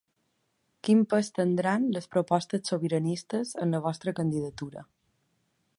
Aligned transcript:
Quin 0.87 1.03
pes 1.11 1.29
tindran 1.39 1.85
les 1.97 2.09
propostes 2.15 2.73
sobiranistes 2.73 3.53
en 3.67 3.75
la 3.77 3.83
vostra 3.89 4.17
candidatura? 4.21 4.87